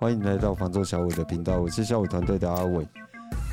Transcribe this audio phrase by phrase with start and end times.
[0.00, 2.88] 欢迎来到房仲小伟的频道，我是小伟团队的阿伟。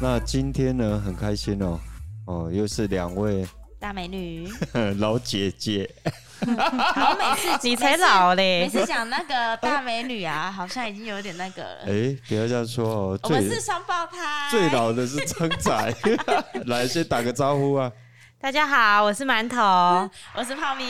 [0.01, 1.77] 那今天呢，很开心哦，
[2.25, 3.45] 哦，又是两位
[3.77, 4.49] 大美女，
[4.97, 5.93] 老姐姐。
[6.39, 11.79] 好，每次你才老嘞，每次讲那个大美女啊， 好像已经有点那个了。
[11.81, 15.95] 哎，不要这样说哦，我们是双胞胎，最老的是张仔，
[16.67, 17.91] 来先打个招呼啊。
[18.39, 20.85] 大家好，我是馒头，我是泡米。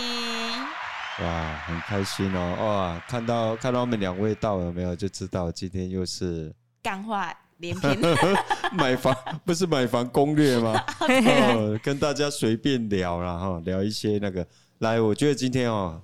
[1.20, 2.56] 哇，很开心哦！
[2.60, 6.54] 哇，看到看到我们两位到了没有，就知道今天又是
[6.84, 7.98] 干话连篇。
[8.74, 10.80] 买房不是买房攻略吗？
[11.02, 14.46] 哦，跟大家随便聊啦哈，聊一些那个。
[14.80, 16.00] 来，我觉得今天哦，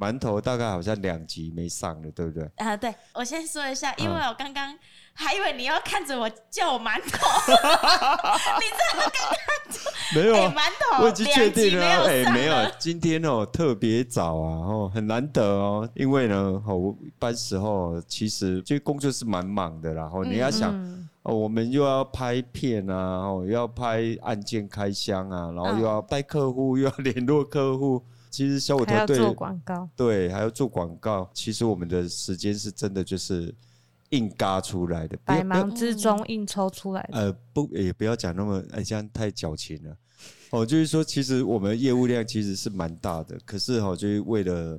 [0.00, 2.50] 馒头大概好像两集没上了，对不对？
[2.56, 4.76] 啊，对，我先说一下，因为我刚刚。
[5.12, 7.18] 还以为你要看着我叫我馒头，
[8.58, 11.84] 你这么刚刚没有馒、欸、头，我已经确定了。
[11.84, 20.02] 哎、欸，没有，今天哦特别早啊，哦很难得哦，因为呢，哦一般时候其实就工作是蛮忙的啦。
[20.02, 22.94] 然后你要想，嗯、哦我们又要拍片啊，
[23.26, 28.02] 哦又要拍案件开箱啊，然后又要带客户，又要联络客户。
[28.30, 31.28] 其实小武团队做广告，对，还要做广告。
[31.34, 33.54] 其实我们的时间是真的就是。
[34.10, 37.16] 硬嘎出来的，百忙之中硬抽出来的。
[37.16, 39.96] 呃，不，也不要讲那么，哎，这样太矫情了。
[40.50, 44.76] 哦，就是说，其实我们业务量其实是蛮大的，可是哈，就是为了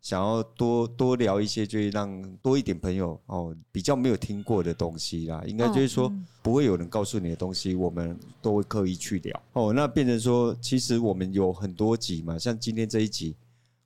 [0.00, 5.42] 想要多多聊一些，就是让多一点朋友哦，比较没有听过的东西啦。
[5.46, 9.42] 应该就是说，不会有人告诉你的东西，我们都会刻意去聊。
[9.52, 13.36] 哦，那变成说，其实我们有很多集嘛，像今天这一集，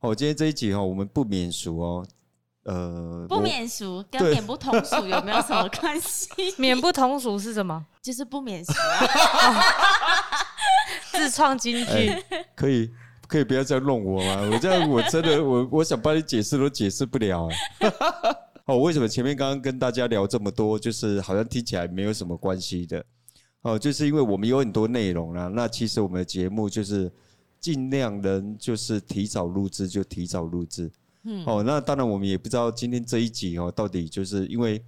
[0.01, 2.07] 哦，今天这一集哈，我们不免俗哦。
[2.65, 6.29] 呃，不免俗跟免不通俗有没有什么关系？
[6.57, 7.85] 免不通俗是什么？
[8.01, 9.61] 就是不免俗啊！
[11.11, 12.25] 自创京剧，欸，
[12.55, 12.89] 可以
[13.33, 14.50] 可以不要这样弄我吗？
[14.52, 17.48] 我这样我真的我我想帮你解释都解释不了。
[18.66, 23.03] 哦，为什么前面刚刚跟大家聊这么多，就是好像听起来没有什么关系的？
[23.62, 25.48] 哦，就是因为我们有很多内容啦。
[25.48, 27.10] 那其实我们的节目就是
[27.59, 30.92] 尽量能就是提早录制就提早录制。
[31.25, 34.84] 嗯，哦，那当然，我们也不知道今天这一集哦，到底就是因为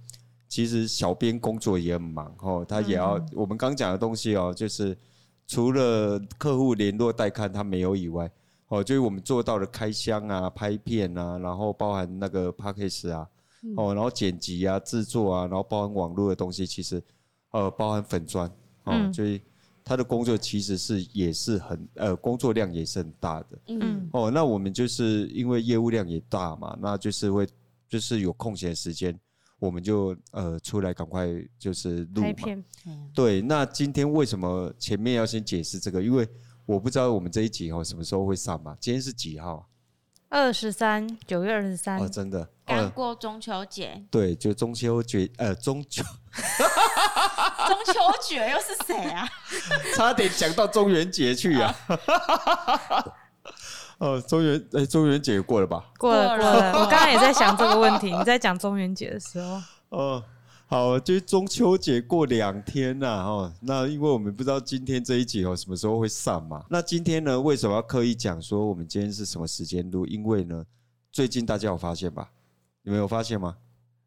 [0.47, 4.95] 其实小编工作也很忙哦，他也要我们刚讲的东西哦，就是
[5.47, 8.31] 除了客户联络带看他没有以外，
[8.67, 13.27] 哦，就是我们做到了开箱啊、拍片啊，然后包含那个 p a c k a g e 啊，
[13.77, 17.01] 哦，然后剪辑啊、制作啊，然后包含网络的东西，其实
[17.51, 18.51] 呃，包含粉砖
[18.83, 19.41] 哦，所以。
[19.87, 23.47] 他的工作其实是也是很呃，工作量也是很大的。
[23.67, 27.47] 嗯哦，那我们就是因为业务量也大嘛，那就是会
[27.87, 29.15] 就是有空闲时间，
[29.59, 31.27] 我们就呃出来赶快
[31.57, 32.33] 就是录嘛。
[32.33, 32.63] 片
[33.13, 36.01] 对，那今天为什么前面要先解释这个？
[36.03, 36.27] 因为
[36.65, 38.75] 我不知道我们这一集哦什么时候会上嘛。
[38.79, 39.69] 今天是几号？
[40.29, 41.99] 二十三，九月二十三。
[41.99, 42.49] 哦，真的。
[42.65, 44.03] 刚过中秋节。
[44.11, 46.03] 对，就中秋节，呃，中秋。
[47.67, 49.25] 中秋节又是谁啊？
[49.95, 51.73] 差点讲到中元节去呀！
[53.97, 55.85] 哦，中元哎，中元节过了吧？
[55.97, 56.73] 过了，过了。
[56.73, 58.15] 我刚刚也在想这个问题。
[58.15, 60.23] 你在讲中元节的时候，哦，
[60.67, 66.65] 好，就是中秋节过两天呐，哦，那因为我们不知道今天这一集哦什么时候会上嘛。
[66.69, 70.05] 那今天呢，为什么要刻意讲说我们今天是什么时间录？
[70.07, 70.65] 因为呢，
[71.11, 72.29] 最近大家有发现吧？
[72.83, 73.55] 你们有发现吗？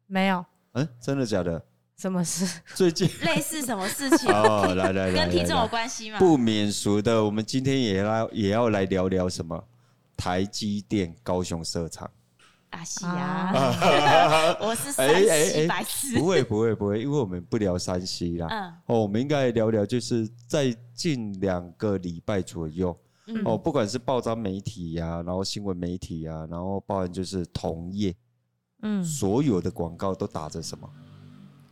[0.05, 0.45] 没有。
[0.73, 1.61] 嗯，真的假的？
[1.97, 2.47] 什么事？
[2.75, 4.31] 最近类似什么事情？
[4.31, 6.19] 哦，来来来，跟体重有关系吗？
[6.19, 9.61] 不免俗的，我们今天也要也要来聊聊什么？
[10.19, 12.09] 台积电高雄设厂。
[12.71, 15.09] 啊是啊， 我是山
[15.47, 16.19] 西白痴。
[16.19, 18.47] 不会不会不会，因为我们不聊山西啦。
[18.51, 18.73] 嗯。
[18.85, 22.95] 哦，我们应该来聊聊，就是在近两个礼拜左右，
[23.43, 28.13] 哦，不管是报章媒体呀，然后新闻媒体呀，然后包含就是同业，
[28.83, 30.87] 嗯，所有的广告都打着什么？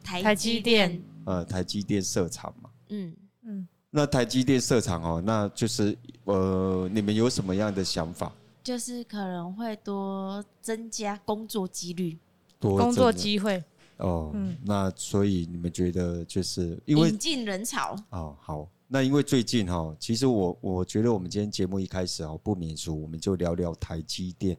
[0.03, 8.31] 台积电，呃，台积电设厂嘛，嗯嗯，那台积电设厂哦，那就是呃，你们有什么样的想法？
[8.63, 12.17] 就是可能会多增加工作几率，
[12.59, 13.63] 多工作机会
[13.95, 14.31] 哦。
[14.33, 24.57] 嗯，那所以你们觉得就是因为引进人潮哦，好，那因为最近哈，其实我我觉得我们今天节目一开始哦，不免俗，我们就聊聊台积电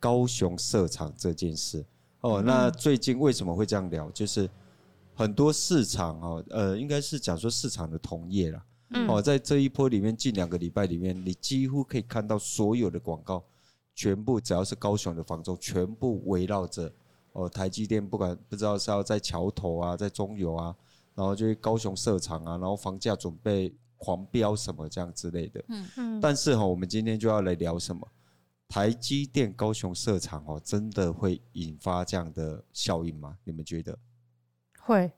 [0.00, 1.84] 高雄设厂这件事
[2.22, 2.40] 哦。
[2.40, 4.10] 那最近为什么会这样聊？
[4.12, 4.48] 就是
[5.14, 8.64] 很多市场哦，呃，应该是讲说市场的同业啦。
[8.90, 13.42] 嗯，哦，在这一波里面，近两个礼拜里面，你几乎可以看到所有的广告，
[13.94, 16.92] 全部只要是高雄的房仲，全部围绕着
[17.32, 20.74] 哦台积电，不管不知道是要在桥头啊，在中油啊，
[21.14, 25.64] 然后就是高雄设厂啊，然后房价准备狂飙什么这样之类的。
[25.68, 26.20] 嗯嗯。
[26.20, 28.06] 但是哈，我们今天就要来聊什么？
[28.68, 33.36] 台积电高雄设厂哦，真的会引发这样的效应吗？
[33.44, 33.96] 你们觉得？
[34.84, 35.10] 会，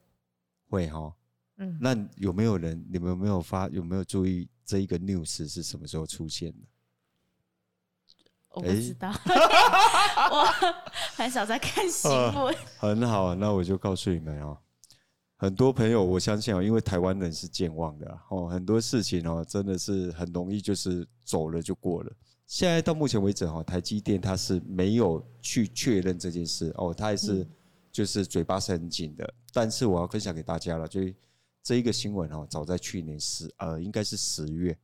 [0.69, 1.15] 会哈。
[1.59, 2.85] 嗯，那有没有人？
[2.91, 3.69] 你们有没有发？
[3.69, 6.59] 有没有注意这一个 news 是什么时候出现的？
[8.51, 9.11] 我不知道，
[10.33, 10.45] 我
[11.15, 12.55] 很少在看新闻。
[12.79, 14.57] 很好，那我就告诉你们哦，
[15.37, 22.13] 很多朋友，我相信哦，因为台湾人是健忘的哦，很多事情哦，真的是很容易就是走了就过了。
[22.47, 27.47] 现在到目前为止哈，台积电它是没有去确认这件事哦，它还是
[27.97, 29.35] 就是嘴巴是很紧的。
[29.55, 31.01] 但是我要分享给大家了，就
[31.63, 34.77] 这一个新闻哦，早在去年十呃，应该是十月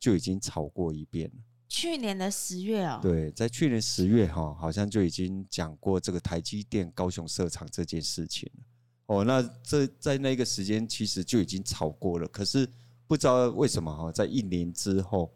[0.00, 1.36] 就已经炒过一遍了。
[1.68, 8.64] 去年的十月哦，对，在去年十月哈，好像就已经讲过这个台积电高雄设厂这件事情了。
[9.06, 12.68] 哦，那这在那个时间其实就已经炒过了，可是
[13.06, 15.32] 不知道为什么哈，在一年之后。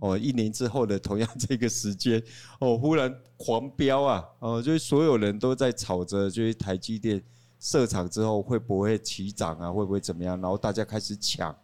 [0.00, 2.22] 哦，一年之后的同样这个时间，
[2.60, 4.24] 哦，忽然狂飙啊！
[4.38, 7.20] 哦，就是所有人都在吵着，就是台积电
[7.58, 9.72] 设厂之后会不会起涨啊？
[9.72, 10.40] 会不会怎么样？
[10.40, 11.54] 然后大家开始抢，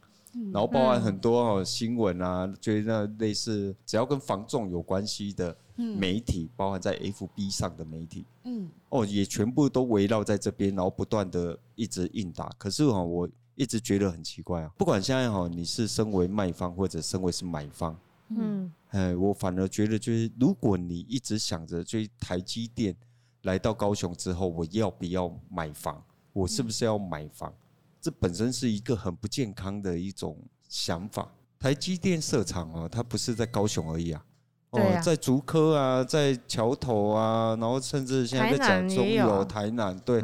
[0.53, 12.51] 然后包含很多哦新闻啊，就是那类似只要跟房仲有关系的媒体，包含在 FB 上的媒体，嗯，哦，也全部都围绕在这边，然后不断的一直应答。
[12.59, 13.29] 可是哈，我。
[13.61, 17.95] 一直觉得很奇怪啊，不管现在哈，你是身为卖方或者身为是买方，
[18.31, 22.97] 嗯，哎，我反而觉得就是，如果你一直想着，就台积电
[23.43, 26.03] 来到高雄之后，我要不要买房？
[26.33, 27.53] 我是不是要买房？
[28.01, 31.31] 这本身是一个很不健康的一种想法。
[31.59, 34.25] 台积电设厂啊，它不是在高雄而已啊，
[34.71, 40.23] 哦，在竹科啊，在桥头啊，然后甚至现在在讲中油、台南，对。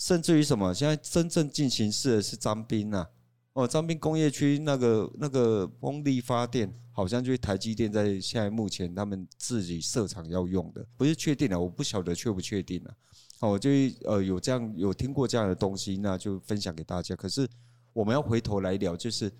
[0.00, 0.72] 甚至于什么？
[0.72, 3.06] 现在真正进行式的是张斌呐，
[3.52, 12.96] 哦，张斌工业区那个那个风力发电，好像就是台积电在现在目前他们自己设厂要用的，不是确定的，我不晓得确不确定了。
[13.40, 13.68] 哦，就
[14.04, 17.14] 呃有这样有听过这样的东西，那就分享给大家。
[17.14, 17.46] 可是
[17.92, 19.30] 我们要回头来聊，就是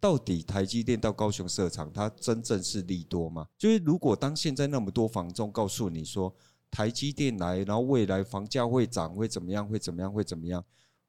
[0.00, 3.46] 到底台积电到高雄设厂，它真正是利多吗？
[3.56, 6.34] 就是如果当现在那么多房仲告诉你说。
[6.70, 9.66] 台积电来，然后未来房价会涨，会怎么样？
[9.66, 10.12] 会怎么样？
[10.12, 10.64] 会怎么样？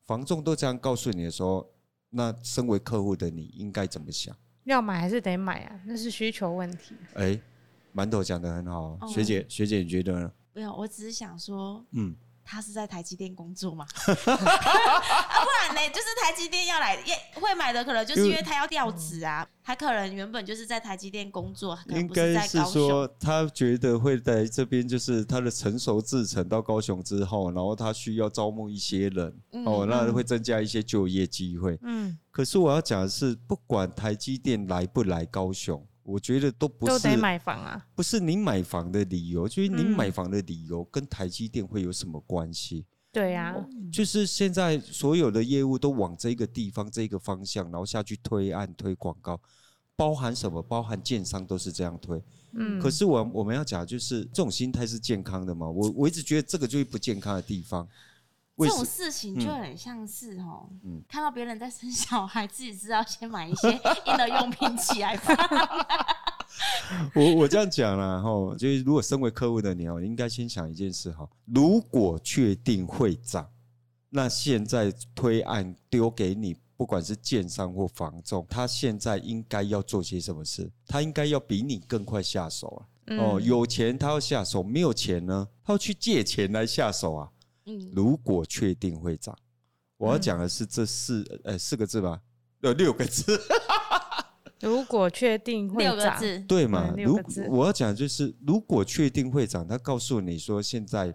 [0.06, 1.70] 房仲都这样告诉你的时候，
[2.10, 4.36] 那身为客户的你应该怎么想？
[4.64, 5.80] 要买还是得买啊？
[5.86, 6.96] 那是需求问题。
[7.14, 7.40] 哎，
[7.94, 10.32] 馒头讲的很好，学姐，学姐你觉得呢？
[10.54, 12.16] 没有，我只是想说，嗯。
[12.52, 13.86] 他是在台积电工作吗？
[15.40, 15.90] 啊，不然呢？
[15.94, 19.48] 就是台积电要来，也会买的，可能就是因为他要调职啊。
[19.64, 29.34] 他可能原本就是在台积电工作，应该是说他觉得会在这边，就是他的成熟制程到高雄之后，然后他需要招募一些人
[29.66, 31.78] 哦，那会增加一些就业机会。
[31.84, 35.86] 嗯，可是我要讲的是，不管台积电来不来高雄。
[36.02, 42.84] 我觉得都不是，都得买房啊，不是你买房的理由，就是你买房的理由跟台积电会有什么关系？
[43.12, 43.56] 对呀，
[43.92, 49.40] 就是现在所有的业务都往这个地方、这个方向，然后下去推案、推广告，
[49.96, 50.62] 包含什么？
[50.62, 52.22] 包含建商都是这样推。
[52.52, 55.68] 嗯，可是我我们要讲，就是这种心态是健康的嘛？
[55.68, 57.88] 我我一直觉得这个就是不健康的地方。
[58.58, 63.72] 这种事情就很像是哦，嗯、看到别人在生小孩，自己知道先买一些
[64.06, 65.36] 婴儿用品起来放。
[67.16, 73.50] 我我这样讲了哈，就是如果身为客户的你哦，应该先想一件事哈，如果确定会涨，
[74.10, 80.72] 那现在推案丢给你，不管是建商或房仲，他现在应该要做些什么事？
[80.88, 82.82] 他应该要比你更快下手啊！
[83.18, 87.30] 哦，有钱他要下手，没有钱呢，他要去借钱来下手啊！
[87.66, 89.38] 嗯如果确定会涨，
[89.98, 92.20] 我要讲的是这四呃四个字吧，
[92.62, 93.40] 呃六个字。
[94.62, 96.94] 如果确定会涨，对嘛？
[96.98, 101.14] 如果我要讲就是，如果确定会涨，他告诉你说现在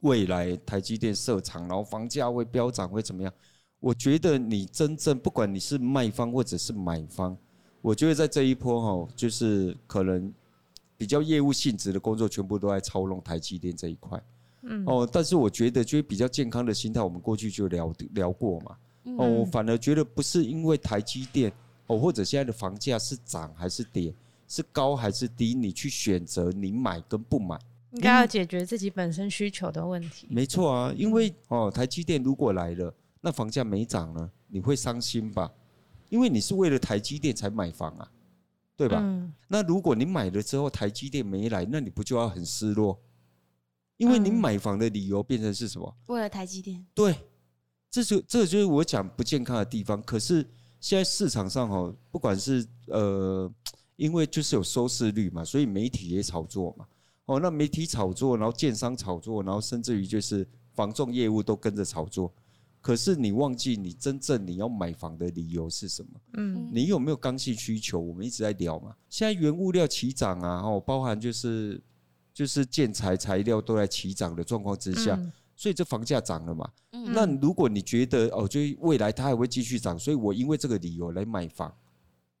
[0.00, 3.32] 未来台积电设厂，然后房价会飙涨，会怎么样？
[3.80, 7.36] 我觉得你真正不管你是卖方或者是买方，
[7.80, 10.32] 我觉得在这一波哈，就是可能
[10.96, 14.22] 比较业务性质的工作，全部都在操弄台积电这一块。
[14.62, 18.76] 嗯哦，但是我觉得就是比较健康的心态，我们过去就聊聊过嘛。
[19.16, 21.50] 哦，我反而觉得不是因为台积电
[21.90, 24.14] 哦，或者现在的房价是涨还是跌，
[24.46, 27.58] 是高还是低，你去选择你买跟不买，
[27.90, 30.28] 应该要解决自己本身需求的问题。
[30.30, 35.50] 没错啊，因为哦，台积电如果来了，那房价没涨呢，你会伤心吧？
[36.10, 38.08] 因为你是为了台积电才买房啊，
[38.76, 39.00] 对吧？
[39.00, 39.32] 嗯。
[39.48, 42.96] 那如果你买了之后台积电没来，那你不就要很失落？
[43.96, 45.92] 因为你买房的理由变成是什么？
[46.06, 46.86] 为了台积电。
[46.94, 47.14] 对，
[47.90, 50.00] 这就这就是我讲不健康的地方。
[50.02, 50.48] 可是
[50.80, 53.52] 现在市场上不管是呃，
[53.96, 56.86] 因为就是有收视率嘛，所以媒体也炒作嘛。
[57.26, 62.32] 哦，那媒体炒作，然后建商炒作，然后甚至于就是房仲业务都跟着炒作。
[62.80, 66.20] 可是你忘记你真正你要买房的理由是什么？
[66.38, 68.00] 嗯，你有没有刚性需求？
[68.00, 68.96] 我们一直在聊嘛。
[69.10, 71.80] 现在原物料齐涨啊，哦，包含就是
[72.32, 76.66] 就是建材材料都在齐涨的状况之下，嗯、所以这房价涨了嘛。
[76.92, 81.70] 嗯、那如果你觉得哦，就未来它还会继续涨，所以我因为这个理由来买房，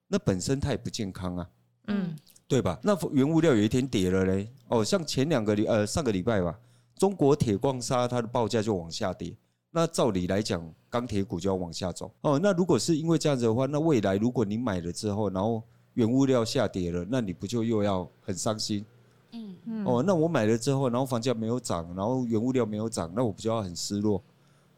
[0.08, 1.46] 那本身它也不健康啊。
[1.88, 2.16] 嗯，
[2.48, 2.80] 对吧？
[2.82, 6.58] 那原物料有一天跌了嘞，哦，像前两个礼呃上个礼拜吧，
[6.96, 9.36] 中国铁矿砂它的报价就往下跌。
[9.70, 12.40] 那照理来讲，钢铁股就要往下走哦。
[12.42, 15.62] 那如果是因为这样子的话，那未来如果你买了之后，然后
[15.92, 18.82] 原物料下跌了，那你不就又要很伤心？
[19.32, 19.84] 嗯嗯。
[19.84, 24.22] 哦，那我买了之后，然后房价没有涨，然后原物料没有涨，那我不就要很失落？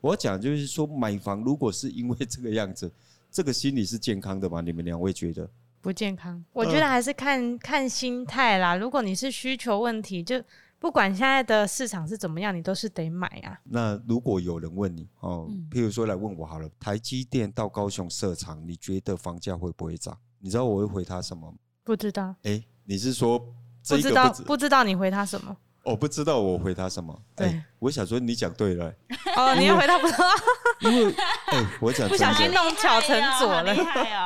[0.01, 2.91] 我要讲就是说，买房如果是因为这个样子，
[3.31, 4.61] 这个心理是健康的吗？
[4.61, 5.49] 你们两位觉得？
[5.81, 6.45] 不健康。
[6.53, 8.77] 我觉得还是看看心态啦。
[8.77, 10.43] 如果你是需求问题，就。
[10.79, 13.57] 不管现在的市场是怎么样，你都是得买啊。
[13.63, 20.19] 那如果有人问你哦，譬如说来问我好了，台积电到高雄设厂，你觉得房价会不会涨？
[20.41, 21.57] 你知道我会回他什么吗？
[21.85, 22.35] 不知道。
[22.43, 23.41] 哎，你是说
[23.89, 24.33] 不知道？
[24.47, 25.57] 不知道你回他什么？
[25.85, 27.21] 我不知道我回他什么。
[27.35, 28.93] 对，我想说你讲对了。
[29.37, 30.27] 哦，你要回答不知道？
[30.83, 31.13] 因为
[31.47, 33.75] 哎，我讲不小心弄巧成拙了。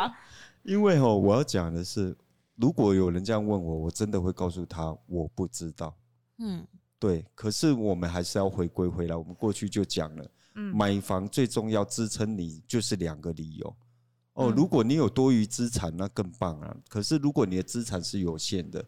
[0.64, 2.14] 因为哦，我要讲的是，
[2.56, 5.96] 如果有人这样问我，我真的会告诉他我不知道。
[6.38, 6.66] 嗯，
[6.98, 9.16] 对，可是我们还是要回归回来。
[9.16, 13.76] 我们过去就讲了，嗯，买房最重要支撑你就是两个理由。
[14.34, 16.76] 哦，如果你有多余资产，那更棒啊。
[16.88, 18.84] 可是如果你的资产是有限的，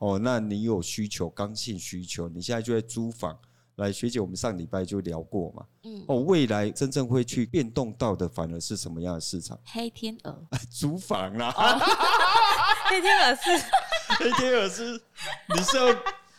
[0.00, 3.38] 哦，那你有需求，刚性需求，你现在就在租房。
[3.76, 5.64] 来，学姐，我们上礼拜就聊过嘛。
[5.84, 9.58] 嗯，哦，未来真正会去变动到的，反而是什么样的市场？
[9.64, 11.50] 黑天鹅， 租房啦。
[12.90, 13.64] 黑天鹅是，
[14.18, 15.00] 黑天鹅是，
[15.54, 15.86] 你是要。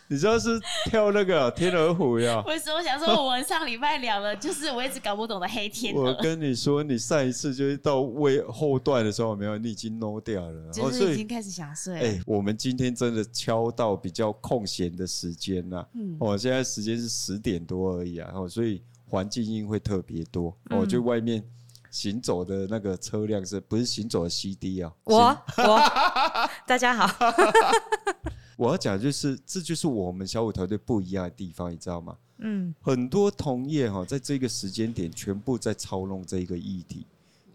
[0.08, 2.42] 你知道是跳那个 天鹅湖呀？
[2.42, 6.02] 不是，我想说，我们上礼拜聊了，就是我一直搞不懂的黑天鹅。
[6.02, 11.98] 我跟你说，你上一次就是到尾后段的时候，没有，你已经 no 掉了，就是已经开始想睡。
[11.98, 15.88] 哎，我们今天真的敲到比较空闲的时间了。
[15.94, 20.54] 嗯，哦，现在时间是十点多而已啊，哦，所以环境音会特别多。
[20.70, 21.42] 哦，就外面
[21.90, 24.92] 行走的那个车辆是不是行走的 CD 啊？
[25.04, 25.16] 我
[25.56, 25.80] 我
[26.66, 27.08] 大家好。
[28.62, 32.16] 我要讲就是，这就是我们小五团队不一样的地方，你知道吗？
[32.38, 37.04] 嗯，很多同业哈，在这个时间点全部在操弄这一个议题。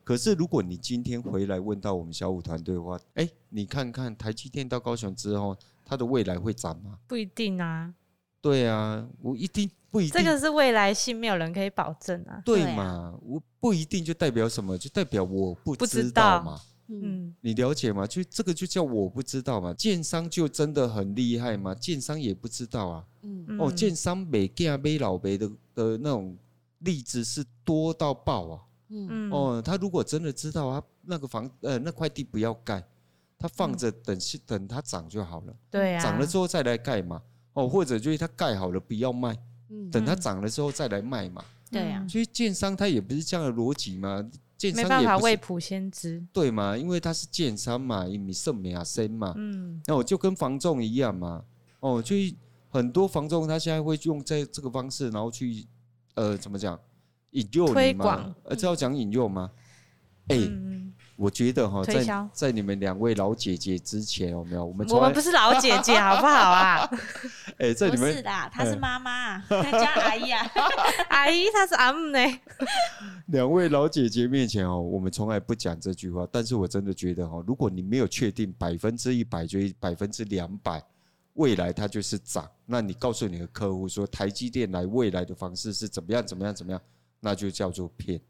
[0.03, 6.97] 可是，如果你今天回来问到我们小五团队的话，哎，你看看台积电到高雄之后，它的未来会涨吗？
[7.07, 7.93] 不一定啊。
[8.41, 10.13] 对啊，我一定不一定。
[10.13, 12.41] 这个是未来性，没有人可以保证啊。
[12.43, 13.17] 对嘛？
[13.21, 14.77] 我不一定就代表什么？
[14.77, 16.59] 就代表我不知道嘛。
[16.89, 18.07] 嗯，你了解吗？
[18.07, 19.73] 就这个就叫我不知道嘛。
[19.73, 21.75] 建商就真的很厉害吗？
[21.75, 23.05] 建商也不知道啊。
[23.23, 26.37] 嗯哦，建商每家每老辈的的那种
[26.79, 28.61] 例子是多到爆啊。
[28.89, 32.81] 嗯哦，他如果真的知道啊，那个房呃那块地不要盖，
[33.37, 35.53] 他放着等等它涨就好了。
[35.69, 36.01] 对啊。
[36.01, 37.21] 涨了之后再来盖嘛。
[37.51, 39.37] 哦，或者就是他盖好了不要卖，
[39.91, 41.43] 等它涨了之后再来卖嘛。
[41.69, 42.07] 对呀。
[42.07, 44.25] 所以建商他也不是这样的逻辑嘛。
[44.75, 46.75] 没办法未卜先知，对嘛？
[46.77, 51.43] 因为他是建商嘛，以米色米亚森嘛，嗯，那我就跟房仲一样嘛，
[51.79, 52.15] 哦，就
[52.69, 55.65] 很多房仲他现在会用在这个方式，然后去
[56.15, 56.79] 呃怎么讲
[57.31, 58.35] 引诱你嘛？
[58.43, 59.51] 呃，这要讲引诱吗？
[60.27, 60.93] 哎、嗯。
[61.17, 64.63] 欸我觉得哈，在在你们两位老姐姐之前有没有？
[64.63, 66.87] 我们我们不是老姐姐，好不好啊？
[67.57, 70.47] 哎，在你们是的，她是妈妈，她叫阿姨啊，
[71.09, 72.19] 阿姨她是阿姆呢。
[73.33, 76.27] 两位老姐姐面前哦，我们从来不讲这句话。
[76.31, 80.79] 但是我真的觉得哈，如果你没有确定百分之一百，就百分之两百，
[81.33, 86.79] 未来它就是涨，那你告诉你的客户说台积电来未来的方式是怎么样，怎么样，怎么样，
[87.19, 88.21] 那就叫做骗。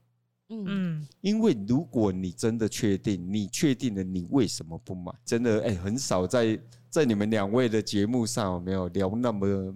[0.49, 5.11] 嗯，因为如果你真的确定，你确定了，你为什么不买？
[5.25, 6.57] 真的，哎，很少在
[6.89, 9.75] 在你们两位的节目上有没有聊那么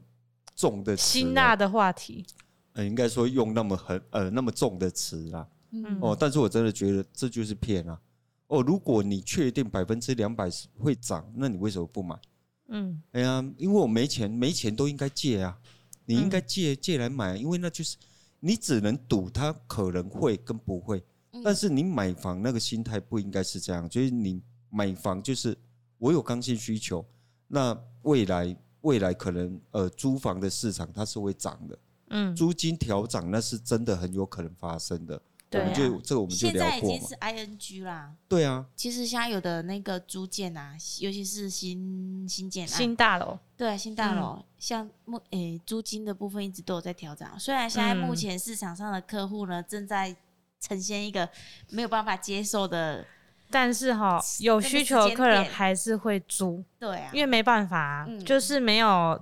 [0.56, 2.26] 重的辛辣的话题？
[2.72, 5.46] 呃，应该说用那么很呃那么重的词啦。
[5.72, 8.00] 嗯哦，但是我真的觉得这就是骗啊！
[8.48, 10.50] 哦，如果你确定百分之两百
[10.80, 12.18] 会涨，那你为什么不买？
[12.70, 15.58] 嗯，哎呀，因为我没钱，没钱都应该借啊，
[16.06, 17.98] 你应该借借来买，因为那就是。
[18.44, 21.02] 你只能赌它可能会跟不会，
[21.44, 25.58] 但是你买房那个心态不应该是这样，就是你买房就是
[26.00, 27.06] 我有刚性需求，
[27.48, 31.80] 那未来未来可能呃租房的市场它是会涨的，
[32.10, 35.22] 嗯，租金调涨那是真的很有可能发生的，
[35.60, 36.72] 我们就这个我们就聊过嘛。
[36.72, 38.14] 现在已经是 ING 啦。
[38.28, 38.66] 对啊。
[38.76, 47.28] 其实现在有的那个租建啊，尤其是新新建新大楼，对啊新大楼，像目诶租金的部分一直都有在调整。
[47.38, 50.16] 虽然现在目前市场上的客户呢正在
[50.60, 51.28] 呈现一个
[51.70, 53.06] 没有办法接受的，
[53.50, 56.64] 但是哈有需求的客人还是会租。
[56.80, 59.22] 对啊，因为没办法啊，就是没有。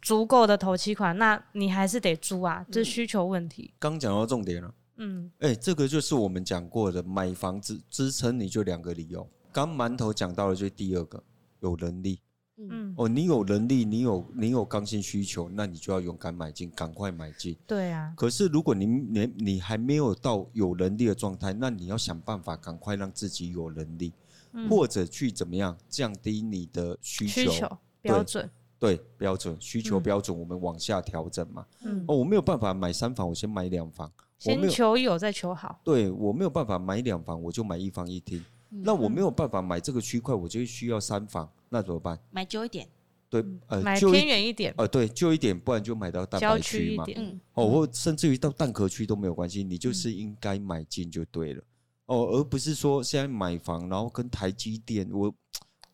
[0.00, 3.74] 足够的头期款，那你还是得租啊，这是需求问题。
[3.80, 9.28] 刚讲到重点了，嗯，哎、欸，这个就是我们讲过的，买房子支撑你就两个理由。
[9.52, 11.22] 刚馒头讲到了，就第二个，
[11.60, 12.20] 有能力。
[12.60, 17.56] 嗯，哦，你有能力，你有你有刚性需求，那你就要勇敢买进，赶快买进。
[17.68, 18.12] 对啊。
[18.16, 24.12] 可是如果你连你，你还没有到有能力的状态，那你要想办法赶快让自己有能力，
[24.54, 28.50] 嗯、或者去怎么样降低你的需求，需求标准。
[28.80, 31.64] 对，标准需求标准，我们往下调整嘛。
[31.84, 34.10] 嗯，哦，我没有办法买三房，我先买两房。
[34.38, 35.80] 先求有，再求好。
[35.82, 38.38] 对，我没有办法买两房，我就买一房一厅。
[38.70, 42.18] 嗯、那我没有办法买这个区块，我就需要三房，那怎么办？
[42.30, 42.88] 买旧一点。
[43.28, 44.72] 对，呃，买偏远一点。
[44.78, 47.04] 呃，对，旧一点，不然就买到蛋白区嘛。
[47.16, 47.40] 嗯。
[47.54, 51.62] 哦，或甚至于到蛋壳区都没有关系，你就是应该买进就对了。
[52.06, 55.34] 哦，而不是说现在买房，然后跟台积电我。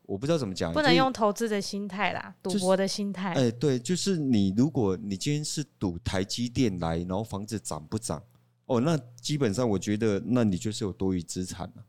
[0.07, 3.33] 我不知道怎么讲，不能用投资的心态啦，赌博的心态。
[3.33, 8.23] 哎，对，就是你，如果你今天是赌台积电来，然后房子涨不涨，
[8.67, 11.85] 哦，那基本上我觉得，那你就是有多余资产了。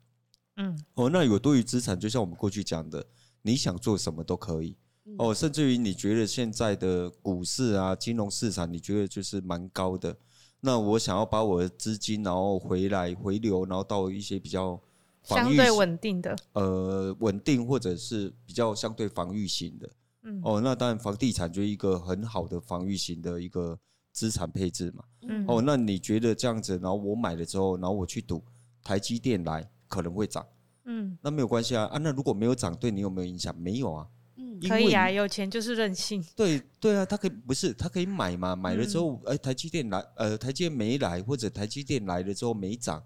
[0.58, 3.05] 嗯，哦，那有多余资产，就像我们过去讲的，
[3.41, 4.77] 你想做什么都可以。
[5.17, 10.17] 哦，甚至于你觉得现在的股市啊、金融市场，你觉得就是蛮高的，
[10.62, 14.82] 那我想要把我的资金然后回来回流，然后到一些比较。
[15.27, 19.89] 相对稳定的，呃，稳定或者是比较相对防御型的，
[20.22, 23.75] 嗯，哦，那当然房地产就是一个很好的防御型的一个
[24.15, 28.41] 资产配置嘛，嗯，哦，那你觉得这样子，然后我买了之后，然后我去赌
[28.81, 30.43] 台积电来可能会涨，
[30.86, 33.53] 嗯，那没有关系啊，啊，那如果没有涨，对你有没有影响？
[33.60, 34.07] 没有啊，
[34.38, 43.04] 嗯，可以啊，有钱就是任性，对对啊，他可以不是他可以买嘛，买了之后，哎、嗯，台积电来，呃，台积电没来，或者台积电来了之后没涨。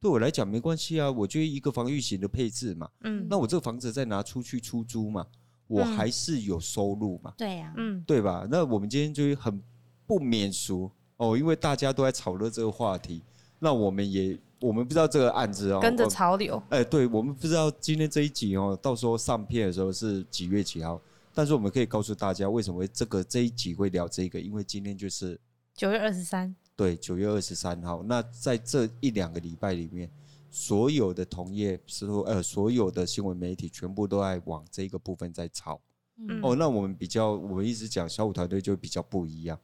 [0.00, 5.26] 对我来讲没关系啊，我觉得一个防御型的配置嘛，嗯，那我这个房子再拿出去出租嘛，
[5.66, 8.46] 我还是有收入嘛，对呀，嗯，对吧？
[8.50, 9.58] 那我们今天就很
[10.06, 13.22] 不免俗哦，因为大家都在讨论这个话题，
[13.58, 21.00] 那我们也我们不知道这个案子哦，跟着潮流，哎，对，我们不知道今天这一集哦，到时候上片的时候是几月几号，
[21.32, 25.38] 但是我们可以告诉大家为什么这个这一集会聊这个，因为今天就是
[25.74, 26.54] 九月二十三。
[26.76, 28.02] 对，九月二十三号。
[28.02, 30.10] 那在这一两个礼拜里面，
[30.50, 35.80] 所有的同业是说，呃，所有的新闻媒体全部都在往这个部分在炒。
[36.18, 36.40] 嗯。
[36.42, 39.56] 哦，那我们比较，我们一直讲小五团队就比较不一样。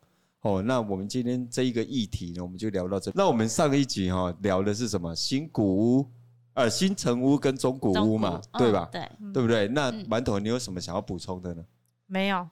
[0.42, 3.12] 哦，那我们今天这一个议题呢，我们就聊到这。
[3.14, 5.14] 那我们上一集哈、哦、聊的是什么？
[5.14, 5.62] 新古
[5.98, 6.10] 屋，
[6.54, 8.80] 呃，新城屋跟中古屋嘛，古对吧？
[8.84, 9.68] 哦、对，对不对？
[9.68, 11.62] 那馒头，你有什么想要补充的呢？
[12.06, 12.48] 没有。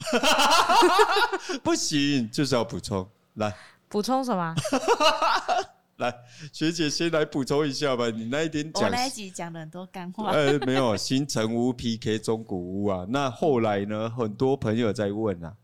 [1.64, 3.54] 不行，就是要补充，来。
[3.88, 4.54] 补充什么？
[5.96, 6.14] 来，
[6.52, 8.10] 学姐先来补充一下吧。
[8.10, 10.30] 你那一天讲，我那一集讲了很多干话。
[10.30, 13.06] 呃，没有，新城屋 PK 中古屋啊。
[13.08, 14.10] 那后来呢？
[14.10, 15.56] 很多朋友在问啊。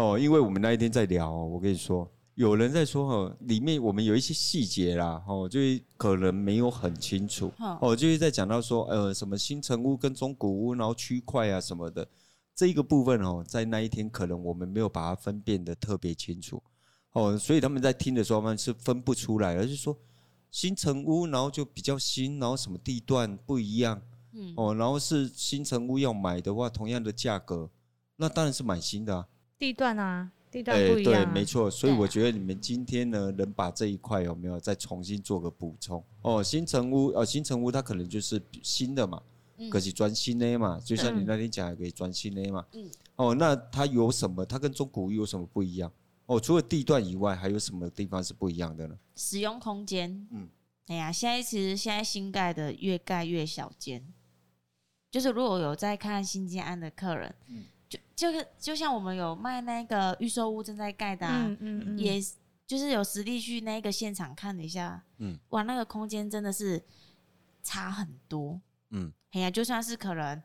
[0.00, 7.52] 哦，因为我们那一天在聊，我跟你说，有人在说哦，里面我们有一些细节啦，哦，就是可能没有很清楚。
[7.82, 12.08] 哦，就是在讲到说，呃，什么新城屋跟中古屋，然后区块啊什么的，
[12.54, 16.62] 这一个部分哦，在那一天可能我们没有把它分辨的特别清楚。
[17.12, 19.94] 哦，所以他们在听的时候，他们是分不出来，而是说
[20.50, 24.00] 新城屋，然后就比较新，然后什么地段不一样，
[24.32, 27.68] 嗯，哦，然后是新城屋要买的话，同样的价格，
[28.16, 29.26] 那当然是买新的啊。
[29.60, 31.18] 地段啊，地段不一样啊。
[31.18, 31.70] 欸，对，没错。
[31.70, 36.02] 所以我觉得你们今天呢，能把这一块有没有再重新做个补充？
[36.22, 39.22] 哦，新城屋，哦，新城屋它可能就是新的嘛，
[39.70, 44.46] 可是专新的嘛，就像你那天讲也可以专新的嘛，嗯，哦，那它有什么？
[44.46, 45.92] 它跟中古屋有什么不一样？
[46.24, 48.96] 哦，除了地段以外，还有什么地方是不一样的呢？
[49.16, 50.48] 使用空间，嗯，
[50.86, 54.06] 哎呀，现在其实现在新盖的越盖越小间，
[55.10, 57.64] 就是如果有在看新建案的客人，嗯，
[58.20, 62.20] 就就是就像我们有卖那个预售屋正在盖的，啊，嗯嗯，嗯也
[62.66, 66.84] 就是有实地去那个现场看了一下，嗯，哇，那个空间真的是
[67.62, 70.42] 差很多，嗯，哎呀，就算是可能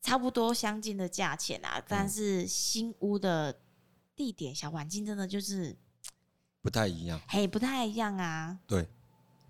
[0.00, 3.58] 差不多相近的价钱啊，但是新屋的。
[4.14, 5.74] 地点小环境真的就是
[6.60, 8.58] 不太一样，嘿，不太一样啊。
[8.66, 8.86] 对，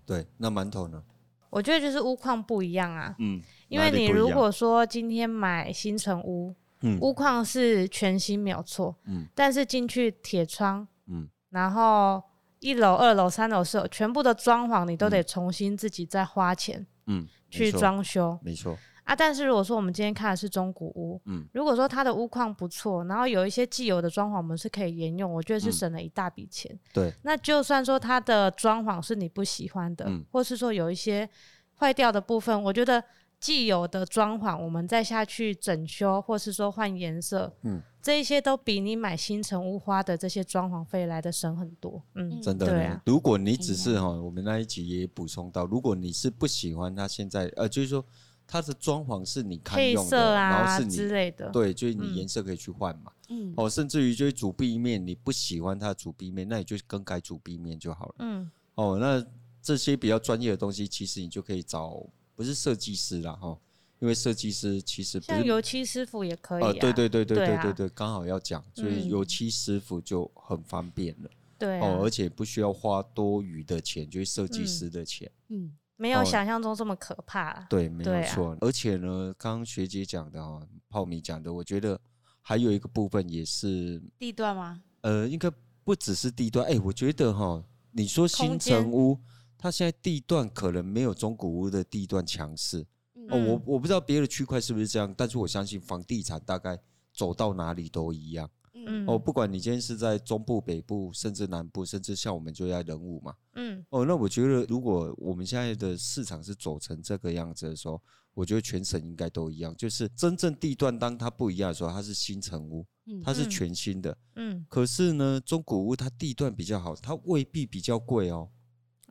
[0.05, 1.03] 对，那馒头呢？
[1.49, 3.13] 我觉得就是屋况不一样啊。
[3.19, 12.21] 嗯，因为你如果说今天买新城屋，嗯，屋况是全新没有错，嗯，但是进去铁窗，嗯，然后
[12.59, 18.77] 一楼、二楼、三楼、四楼，全部的装潢你都得重新自己再花钱，嗯，去装修，没错。
[19.05, 26.71] 啊，但是如果说我们今天看的是中古屋，嗯，如果说它的屋况不错，然后有一些既有的装潢我们是可以沿用，我觉得是省了一大笔钱。
[26.73, 31.29] 嗯、对，那就算说它的装潢是你不喜欢的，嗯、或是说有一些
[31.75, 33.03] 坏掉的部分，我觉得
[33.43, 42.01] 既有的装潢我们再下去整修，或是说换颜色，嗯，这一些都比你买新城屋花的这些装潢费来的省很多。
[42.15, 42.65] 嗯，真的。
[42.65, 48.05] 对啊，如果你只是哈，我们那一集也补充到，如果你是不喜欢它现在，呃，就是说。
[48.45, 53.09] 它的装潢是你看用的，啊、然后是你之类的，对，就是你颜色可以去换嘛。
[53.29, 58.15] 嗯，哦，甚至于就是主壁面你不喜欢它的主壁面，那你就更改主壁面就好了。
[58.19, 59.25] 嗯，哦，那
[59.61, 63.57] 这些比较专业的东西，其实你就可以找不是设计师啦，哈，
[63.99, 66.67] 因为设计师其实不是像油漆师傅也可以、啊。
[66.67, 71.29] 哦，对对对对对对对，刚、啊、好要讲，所以油漆师傅就很方便了。
[71.57, 75.31] 对、啊，哦，而且不需要花多余的钱，就是设计师的钱。
[75.49, 75.65] 嗯。
[75.65, 77.53] 嗯没有想象中这么可怕。
[77.69, 78.49] 对，没有错。
[78.49, 81.97] 啊、而且呢，刚刚学姐讲的哦，泡米讲的，我觉得
[82.41, 84.81] 还有一个部分也是地段吗？
[85.01, 85.49] 呃，应该
[85.83, 86.65] 不只是地段。
[86.67, 89.23] 哎，我觉得哈、哦，你说新城屋，间
[89.63, 92.85] 它现在地段可能没有中古屋的地段强势。
[93.15, 96.77] 嗯、哦，我我不知道别的区块是不是这样，但是我相信房地产大概
[97.13, 98.49] 走到哪里都一样。
[98.73, 103.33] 嗯，哦，不管你今天是在中部、北部，甚至南部，甚至像我们就在人武嘛。
[103.55, 108.01] 嗯，哦，那我觉得如果我们现在的市场是走成这个样子的时候，
[108.33, 112.85] 我觉得全省应该都一样，就是真正地段当它不一样的时候，它是新城屋，
[113.23, 114.17] 它是全新的。
[114.35, 118.49] 嗯，可是呢，中古屋它地段比较好，它未必比较贵哦。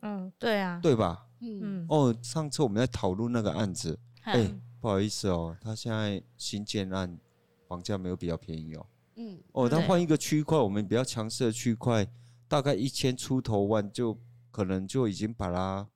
[0.03, 1.25] 嗯，对啊，对吧？
[1.39, 7.17] 嗯，哦，上次我们在讨论那个案子，哎，不好意思哦，他现在新建案
[7.67, 8.85] 房价没有比较便宜哦。
[9.15, 12.05] 嗯，哦，他换一个区块，我们比较强势的区块，
[12.47, 14.17] 大概一千出头万，就
[14.51, 15.87] 可能就已经把它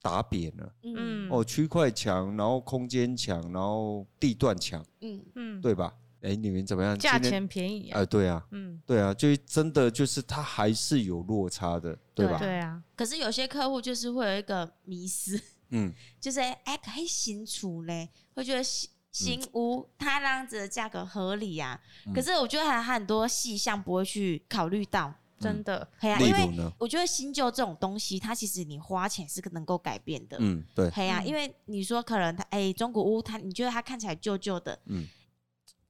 [0.00, 0.74] 打扁了。
[0.82, 4.84] 嗯，哦，区块强，然后空间强，然后地段强。
[5.00, 5.94] 嗯嗯，对吧？
[6.22, 6.96] 哎、欸，你们怎么样？
[6.98, 7.98] 价钱便宜啊？
[7.98, 12.38] 呃，对啊，嗯，对啊，就真的就是它还是有落差的，对吧？
[12.38, 12.82] 对啊。
[12.96, 21.80] 可是有些客户就是会有一个迷失， 嗯，就是哎，可以新出嘞，会觉得新屋它那样子的价格合理呀，
[22.14, 35.06] 可是我觉得还很多细项不会去考虑到，真的，嘿呀因为我觉得新旧这种东西，它其实你花钱是能够改变的，嗯，对，嘿呀，因为你说可能它哎中古屋它你觉得它看起来旧旧的，嗯，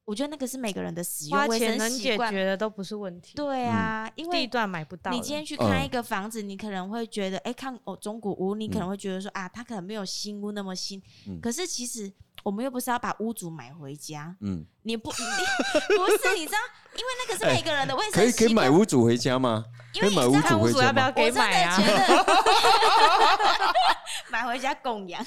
[0.05, 11.01] 我觉得那个是每个人的使用花钱能解决的都不是问题，对啊，因为地段买不到，你今天去看一个房子，你可能会觉得哎看哦中古屋，你可能会觉得说啊它可能没有新屋那么新，
[11.41, 12.13] 可是其实。
[12.43, 15.17] 我们又不是要把屋主买回家，嗯，你不，你
[15.97, 16.59] 不是，你知道，
[16.95, 18.13] 因为那个是每个人的卫生。
[18.13, 19.65] 可以可以买屋主回家吗？
[19.99, 21.79] 可以买屋主回家要不要给买啊？
[24.31, 25.25] 买回家供养，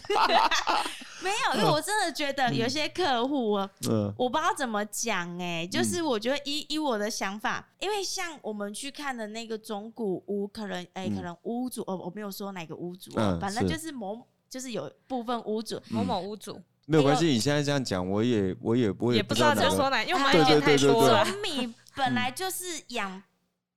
[1.22, 3.54] 没有，因为我真的觉得有些客户，
[3.88, 16.60] 嗯，我不知道怎么讲，哎，就是我觉得依依我的想法，因为像我们去看的那个中古屋，可能哎，可能屋主哦，我没有说哪个屋主，啊反正就是某，就是有部分屋主某某屋主。
[16.86, 21.26] 没有关系，你现在这样讲，我也我也不会也不知道怎么说呢，因为我们意见太多了。
[21.26, 23.22] 种米本来就是养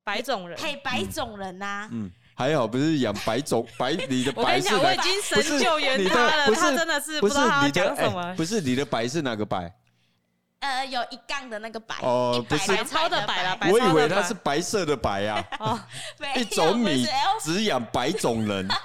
[0.04, 1.88] 白种人，嘿，白种人呐。
[1.90, 8.34] 嗯，还好不是养白种 白，你的白是我已经神救援他了，他真的是不知道他讲什么。
[8.36, 9.72] 不是你的白是哪个白？
[10.60, 15.44] 呃，有一杠的那个白哦，不是白超的白了，我以为它是白色的白啊。
[15.60, 15.80] 哦，
[16.34, 17.06] 一种米
[17.40, 18.68] 只养白种人。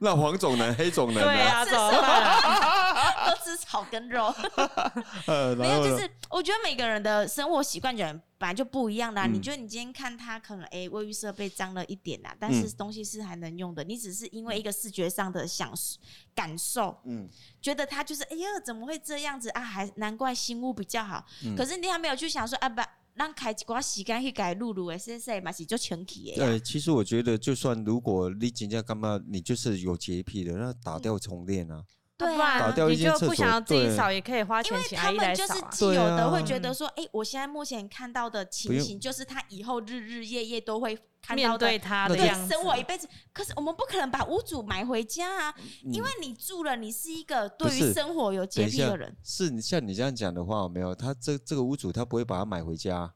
[0.00, 3.27] 那黄种人、黑种人对啊，怎么办？
[3.48, 4.34] 都吃草跟肉。
[5.56, 8.04] 没有，就是我觉得每个人的生活习惯就
[8.36, 9.26] 本来就不一样啦。
[9.26, 13.82] 你觉得你今天看他可能哎，卫浴设备脏了一点啦，但是东西是还能用的。
[13.84, 15.98] 你只是因为一个视觉上的享受
[16.34, 17.28] 感受，嗯，
[17.60, 19.60] 觉得他就是哎呀，怎么会这样子啊？
[19.60, 21.24] 还难怪新屋比较好。
[21.56, 22.82] 可是你还没有去想说啊，不。
[23.14, 26.36] 让开几挂时间去改露露诶，是是嘛是就前期诶。
[26.36, 31.82] 对，其实我觉得，就算如果你真正干嘛，你就是有洁癖的，那打掉重练啊。
[32.18, 35.42] 对啊，打掉一间厕所，你就不想要自己扫，也可以花钱请阿姨来扫。
[35.44, 42.16] 因为他们就是既有的会觉得说，哎，我现在目前看到的情形，就是他以后日日夜夜都会看到的对他的
[42.48, 43.08] 生活一辈子。
[43.32, 45.54] 可是我们不可能把屋主买回家啊，
[45.84, 49.16] 因为你住了，你是一个对于生活有洁癖的人。
[49.22, 53.14] 是你，像你这样讲的话，没有他这这个屋主他不会把它买回家。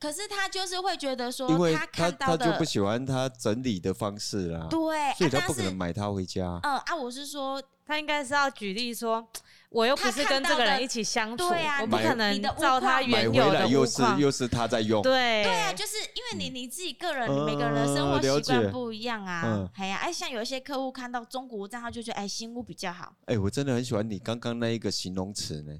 [0.00, 6.60] 可是他就是会觉得说，因为他看到他就不喜欢他整理的方式啦，对，所以他不可能买它回家。
[6.62, 9.26] 嗯啊，我是说，他应该是要举例说。
[9.70, 23.12] 我又不是跟这个人一起相处，对啊，我不可能照他原有的买回来又是又是他在用，对对啊，就是因为你你自己个人，每个人的生活习惯不一样啊，哎呀，哎，像有一些客户看到中国屋，这样他就觉得哎新屋比较好。
[23.26, 25.74] 哎，我真的很喜欢你刚刚那一个形容词呢。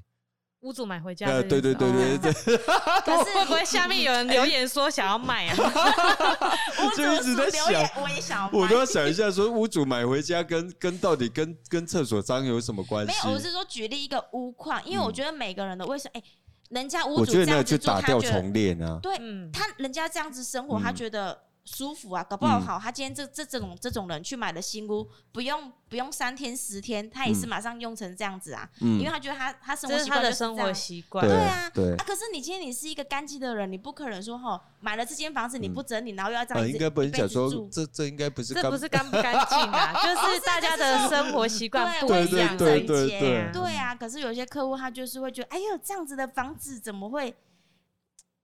[0.61, 2.33] 屋主买回家，对对对对对对。
[3.05, 5.55] 可是会不会下面有人留言说想要卖啊？
[5.57, 13.11] 我 就一直在想，我也想要，我都要想一下，说屋主买回家跟跟到底跟跟厕所脏有什么关系？
[13.11, 16.21] 没有，我是说举例一个屋况，因为我觉得每个人的卫生，哎，
[16.69, 18.99] 人家屋主我觉得那就打掉重练啊。
[19.01, 19.15] 对，
[19.53, 21.48] 他人家这样子生活，他觉得。
[21.65, 22.79] 舒服啊，搞不好好。
[22.79, 28.67] 他今天这这这种这种人去买了新屋，不用不用三天十天，他也是马上用成这样子啊。
[28.79, 31.27] 因为他觉得他他生活习惯就是他的生活习惯。
[31.27, 32.03] 对啊，对啊。
[32.05, 36.71] 可是你今天你是一个干净的人，你不可能说哈买了这间房子你不整理，然后又要这样子。
[36.71, 42.57] 应该不能讲说这这应该不是这不是干不干净啊， 就是大家的生活习惯不一样。
[42.57, 43.93] 对对对对啊。
[43.93, 47.35] 可是有些客户他就是会觉得，哎呦这样子的房子怎么会，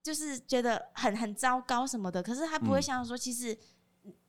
[0.05, 2.21] 就是觉得很很糟糕什么的。
[2.21, 3.57] 可是他不会想说，其实。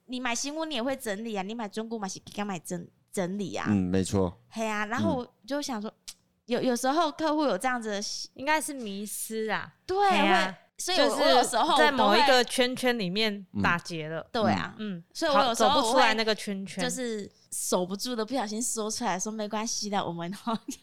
[0.08, 3.66] 你买新屋你也会整理啊，你买中古买是该买整整理啊。
[3.68, 4.40] 嗯，没错。
[4.50, 8.00] 嘿啊，然后我就想说，嗯、有有时候客户有这样子的，
[8.34, 9.74] 应该是迷失啊。
[9.84, 10.56] 对啊。
[10.78, 14.24] 所以，我有时候在某一个圈圈里面打结了。
[14.30, 17.28] 对啊，嗯，所以我有时候走不出来那个圈圈，就是
[17.58, 20.30] 守不住的，不小心说出来说没关系的，我们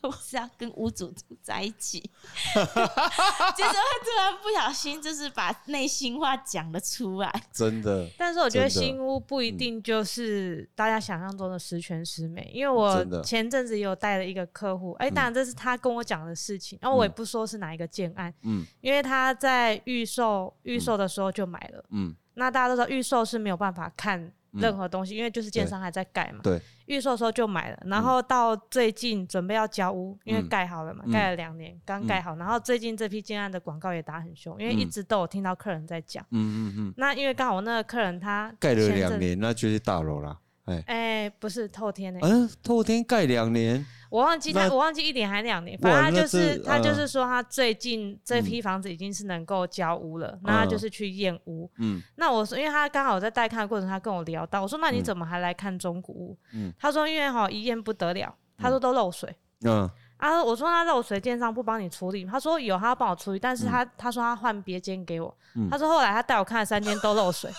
[0.02, 2.00] 就是要跟屋主住在一起，
[2.56, 7.44] 就是会突然不小心就是把内心话讲了出来。
[7.52, 8.10] 真的。
[8.18, 19.80] 但是我觉得新屋不一定就是大家想象中的十全十美，因为我前阵子也有带了一个客户，哎，当然这是他跟我讲的事情，然后我也不说是哪一个建案，嗯，因为他在。
[19.86, 40.84] 预售预售的时候就买了，嗯，那大家都知道预售是没有办法看任何东西，因为就是建商还在盖嘛，对，预售的时候就买了，然后到最近准备要交屋，因为盖好了嘛，盖了两年刚盖好，然后最近这批建案的广告也打很凶，因为一直都有听到客人在讲，嗯嗯嗯，那因为刚好我那个客人他盖了两年，那就是大楼啦，哎。
[40.88, 43.86] 哎，不是透天的，嗯，透天盖两年。
[44.14, 51.68] 我忘记他，我忘记一点还两年，反正他就是他就是说他最近这批房子已经是能够交屋了，那他就是去验屋。
[51.80, 56.38] 嗯，那我说，因为他刚好在带看的过程，他跟我聊到，我说那你怎么还来看中古屋？
[56.54, 59.36] 嗯，他说因为哈一验不得了，他说都漏水。
[59.66, 65.36] 嗯，啊，我说那漏水建商不帮你处理，他说有，他要帮我处理，但是他他说他换别间给我，
[65.72, 67.50] 他说后来他带我看了三间都漏水，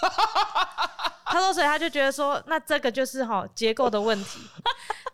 [1.26, 4.38] 他漏水他就觉得说那这个就是哈结构的问题。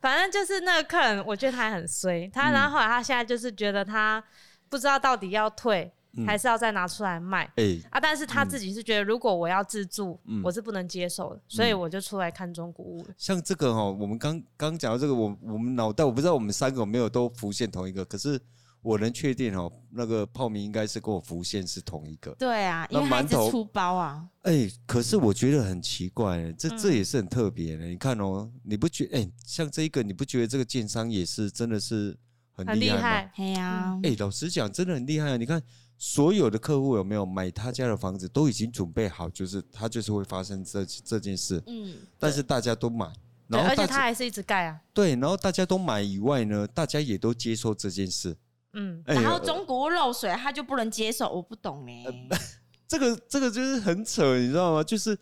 [0.01, 2.27] 反正就是那个客人，我觉得他还很衰。
[2.29, 4.23] 他然后后来他现在就是觉得他
[4.69, 5.93] 不知道到底要退
[6.27, 7.45] 还是要再拿出来卖。
[7.57, 8.01] 哎啊！
[8.01, 13.07] 但是他自己是觉得，如果我要自住，我是不能接受的，所以我就出来看中古屋。
[13.17, 18.41] 像这个哈，我们刚刚讲到这个，我我们脑袋我不知道我们三个有没有都浮现同一个，可是
[18.83, 22.31] 我能确定哦，那个泡面应该是跟我浮现是同一个。
[22.39, 24.27] 对啊，因为馒头出包啊。
[24.43, 27.85] 哎，可是我觉得很奇怪，这这也是很特别的。
[27.85, 32.17] 你看哦，你不觉哎，像这一个，你不觉得这个建商也是真的是
[32.53, 33.31] 很厉害吗？
[33.37, 34.01] 对呀。
[34.03, 35.37] 哎，老实讲，真的很厉害啊！
[35.37, 35.63] 你看
[35.99, 41.63] 所有的客户有没有买他家的房子，都已经准备好，就是他就是会发生这这件事。
[41.67, 41.97] 嗯。
[42.19, 43.13] 但是大家都买，
[43.47, 44.81] 然后而且他还是一直盖啊。
[44.95, 48.35] 对，然后大家都买以外呢，大家也都接受这件事。
[48.73, 49.03] 嗯。
[49.07, 52.05] 然后中古屋漏水，他就不能接受，我不懂哎。
[52.87, 54.83] 这个这个就是很扯，你知道吗？
[54.83, 55.17] 就是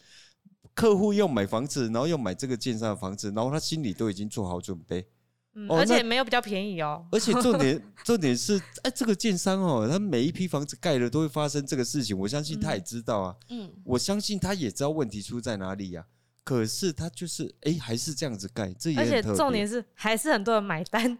[0.74, 5.06] 客户要买房子，然后要买这个建商的房子，然后他心里都已经做好准备，
[5.54, 7.04] 嗯哦、而且没有比较便宜哦。
[7.12, 13.36] 而且重点 重点是，哎，这个建商哦，他每一批房子盖了都会发生这个事情，我相信他也知道啊。
[13.50, 16.08] 嗯，我相信他也知道问题出在哪里呀、啊。
[16.48, 21.18] 可是他就是哎，还是这样子盖，这也而且重点是还是很多人买单。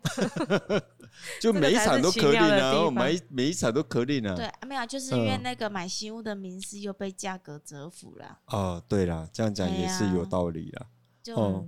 [1.38, 4.34] 就 每一场都可以啊，每每一场都可以呢。
[4.34, 8.38] 对，没有，就是因为那个买新屋的名师又被价格折服了。
[8.46, 10.86] 哦，对啦，这样讲也是有道理啦。
[11.22, 11.64] 就，哎，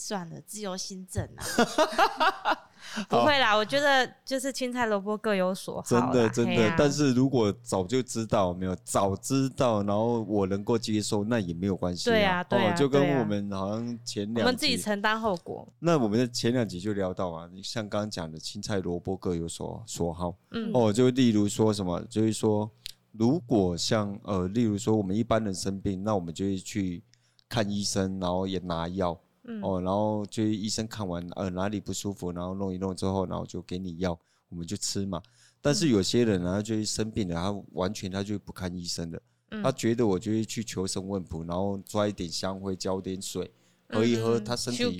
[0.00, 1.44] 算了，自由心证啊。
[3.10, 5.82] 不会啦，我觉得就是青菜萝卜各有所好。
[5.82, 12.08] 真的真的，但是如果早就知道，没有早知道，然后我能够接受，那也没有关系。
[12.08, 15.68] 对啊，对，就跟我们好像前两集，我们自己承担后果。
[15.78, 20.34] 那我们的前两集就聊到啊，你像刚刚讲的青菜萝卜各有所所好。
[20.52, 20.70] 嗯。
[20.72, 22.68] 哦，就例如说什么，就是说，
[23.12, 27.04] 如果像呃，例如说我们一般人生病，那我们就会去
[27.46, 29.20] 看医生，然后也拿药。
[29.44, 35.22] 嗯、哦，然后就医生看完，呃，哪里不舒服，然后弄一弄之后，然后就给你药，我们就吃嘛。
[35.60, 43.50] 但是有些人呢，他就生病了，他完全他就不看医生的，嗯、他觉得我就是去求神问卜，然后抓一点香灰，浇点水，
[43.88, 44.98] 喝一喝，他身体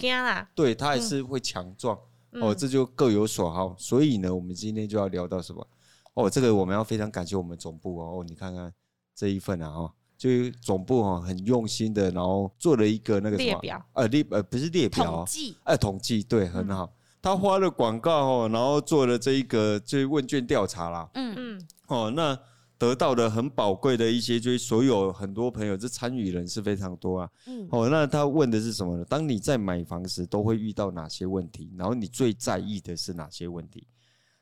[0.55, 1.99] 对他还是会强壮。
[2.33, 3.75] 嗯、哦，这就各有所好。
[3.77, 5.67] 所以呢，我们今天就要聊到什么？
[6.15, 8.73] 哦，这个我们要非常感谢我们总部哦，哦你看看
[9.15, 10.29] 这一份啊，哈，就
[10.61, 16.85] 总部哈很用心的，然后做了一个那个什么列表，呃列呃不是列表，统计，哎统计对，很好。
[16.85, 16.91] 嗯
[17.23, 21.07] 他花了广告哦，然后做了这一个就是问卷调查啦。
[21.13, 21.69] 嗯嗯。
[21.89, 22.39] 哦，那
[22.79, 27.31] 得到的很宝贵的一些，就是所有很多朋友这参与人是非常多啊。
[27.47, 27.69] 嗯。
[27.71, 29.05] 哦，那他问的是什么呢？
[29.05, 31.71] 当你在买房时都会遇到哪些问题？
[31.77, 33.87] 然后你最在意的是哪些问题？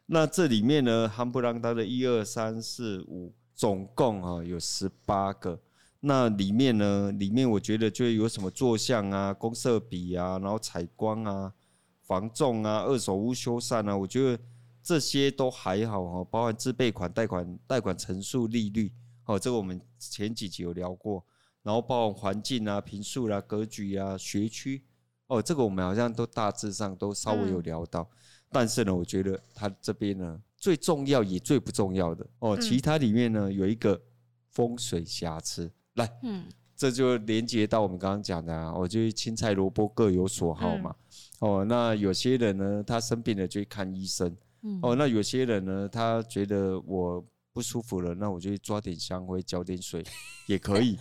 [0.07, 5.59] 那这里面呢，夯不啷当的一二三四五，总共啊有十八个。
[6.01, 11.53] 那里面呢，里面我觉得就有什么坐向啊、公设比啊，然后采光啊。
[12.01, 14.43] 防重啊，二手屋修缮啊，我觉得
[14.83, 18.91] 这些都还好哈，包含自备款、贷款、贷款成数、利率，
[19.27, 21.23] 哦，这个我们前几集有聊过，
[21.63, 24.83] 然后包含环境啊、平数啦、格局啊、学区，
[25.27, 28.09] 哦，这个我们好像都大致上都稍微有聊到，
[28.51, 34.01] 但是呢，我觉得它这边呢最重要也最不重要的哦，其他里面呢有一个
[34.49, 40.95] 风水瑕疵，来，嗯，这就连接到我们刚刚讲的啊，我就青菜萝卜各有所好嘛。
[41.41, 44.35] 哦，那有些人呢，他生病了就去看医生。
[44.63, 44.79] 嗯。
[44.83, 50.03] 哦，那有些人呢，他觉得我不舒服了，那我就抓点香灰，浇点水，
[50.49, 50.99] 也可以。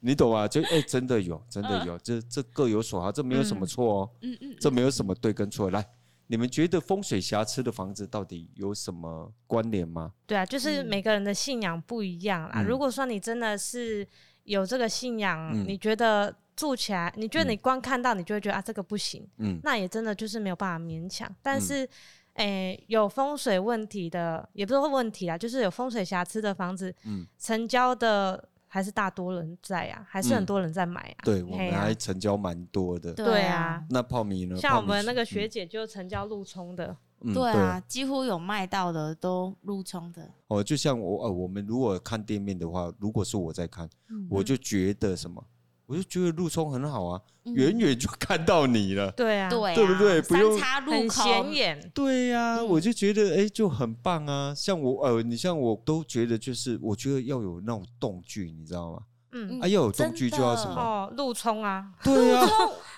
[0.00, 0.46] 你懂吗？
[0.46, 4.10] 就哎、欸，真的有，真的有，这这各有所好，这没有什么错哦。
[4.22, 4.56] 嗯嗯。
[4.60, 5.70] 这没有什么对跟错。
[5.70, 5.86] 来，
[6.26, 10.12] 你们觉得风水瑕疵的房子到底有什么关联吗？
[10.26, 12.62] 对啊，就是每个人的信仰不一样啦。
[12.62, 14.06] 嗯、如果说你真的是
[14.44, 16.34] 有这个信仰，嗯、你觉得？
[16.56, 21.30] 住起来，你觉得你光看到你就会觉得啊，这个不行，嗯，那也真的就是没有办法勉强。
[21.42, 21.86] 但是，
[22.32, 31.18] 诶、嗯欸，有风水问题的，也不是问题啦，就是有风水瑕疵的房子，嗯，成交的还是大多人在啊，还是很多人在买啊。
[31.18, 33.12] 嗯、对，我们还成交蛮多的。
[33.14, 33.84] 对啊。
[33.90, 34.56] 那泡米呢？
[34.56, 36.96] 像我们那个学姐就成交路冲的。
[37.20, 40.30] 嗯、对啊，几乎有卖到的都路冲的。
[40.48, 45.42] 哦，就像我呃，我们如果看店面的话，如果是我在看，嗯、我就觉得什么？
[45.86, 49.10] 我就觉得路冲很好啊，远远就看到你了。
[49.12, 50.20] 对啊，对不对？
[50.22, 51.90] 不用很显眼。
[51.94, 54.52] 对呀，我就觉得哎，就很棒啊。
[54.54, 58.98] 像我呃，你像我都觉得就是，我觉得要有那种动距，你知道吗？
[59.32, 60.74] 嗯，啊，要有动距就要什么？
[60.74, 61.86] 哦，路冲啊。
[62.02, 62.44] 对啊，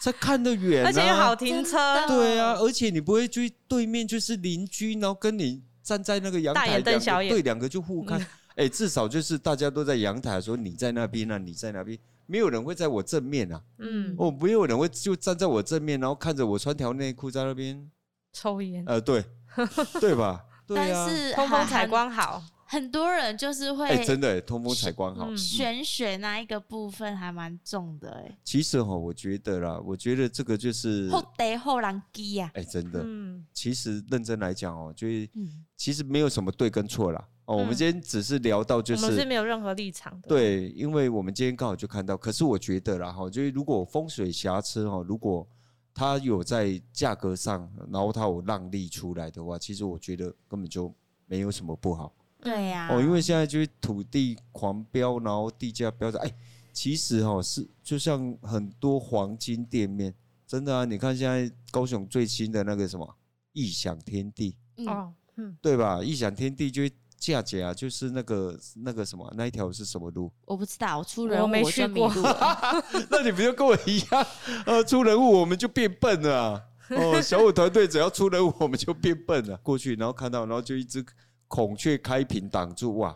[0.01, 2.07] 才 看得远，而且又好停车。
[2.07, 8.25] 对啊，而且你不会去对面就是邻居，然后跟你站在那个阳台，瞪小眼，对，两个就互看。
[8.55, 11.99] 哎，至少就是大家都在阳台，说你在那边啊，你在那边。
[12.31, 17.91] 没有人会在我正面啊，嗯，哦，没有人会就站在我正面，然后看着我穿条内裤在那边
[18.35, 19.25] 抽烟，呃，对，
[19.99, 20.45] 对吧？
[20.67, 35.27] 对啊，但是通风采光好，很多人就是会，哎，真的，通风采光好，玄学那一个部分还蛮重的，哎，其实哈，我觉得啦，我觉得这个就是后得后人机呀，哎，真的，嗯，其实认真来讲哦，就是
[35.79, 37.27] 其实没有什么对跟错啦。
[37.49, 40.29] 哦，我们今天只是聊到，就是、嗯、我们是没有任何立场的。
[40.29, 45.49] 对，因为我们今天刚好就看到，可是我觉得啦，哈，就是如果风水瑕疵哈，如果
[45.95, 52.15] 它有在价格上，然后它有让利出来的话，其实我觉得根本就没有什么不好。
[52.43, 52.89] 对呀。
[52.91, 56.31] 哦，因为现在就是土地狂飙，然后地价飙涨，哎，
[56.75, 60.15] 其实哈是就像很多黄金店面，
[60.47, 63.17] 真的啊，你看现在高雄最新的那个什么
[63.55, 64.55] 异想天地，
[64.87, 66.05] 哦，嗯，对吧？
[66.05, 66.83] 异想天地就。
[67.19, 70.33] 价格啊，就是那个那个什么，那一条是什么路？
[70.47, 72.11] 我不知道，我出人我没去过。
[73.11, 74.27] 那你不就跟我一样？
[74.65, 76.63] 呃，出人物我们就变笨了啊。
[76.97, 79.57] 哦，小五团队只要出人物，我们就变笨了。
[79.59, 81.05] 过去，然后看到，然后就一只
[81.47, 83.15] 孔雀开屏挡住，哇！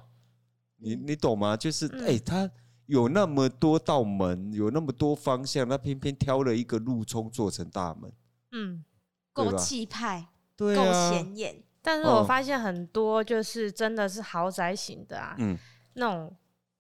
[0.77, 1.57] 你你懂吗？
[1.57, 2.51] 就是哎，他
[2.87, 8.13] 有那么多道门，有那么多方向，他偏偏挑了一个路冲做成大门。
[8.51, 8.85] 嗯，
[9.33, 11.63] 够气派，对，够显眼。
[11.83, 15.59] 但是我发现很多就是真的是豪宅型的啊，嗯，
[15.95, 16.35] 那种